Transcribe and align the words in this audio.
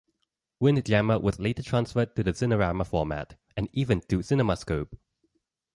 "Windjammer" 0.59 1.19
was 1.19 1.37
later 1.37 1.61
transferred 1.61 2.15
to 2.15 2.23
the 2.23 2.33
Cinerama 2.33 2.87
format, 2.87 3.37
and 3.55 3.69
even 3.71 4.01
to 4.09 4.23
Cinemascope. 4.23 4.97